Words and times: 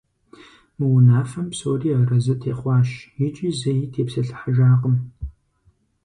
Мы 0.77 0.85
унафэм 0.95 1.47
псори 1.51 1.89
аразы 1.99 2.35
техъуащ 2.41 2.89
икӏи 3.25 3.49
зэи 3.59 3.83
тепсэлъыхьыжакъым. 3.93 4.95